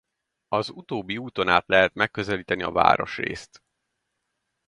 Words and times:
Az 0.47 0.69
utóbbi 0.69 1.17
úton 1.17 1.47
át 1.47 1.67
lehet 1.67 1.93
megközelíteni 1.93 2.63
a 2.63 2.71
városrészt. 2.71 3.63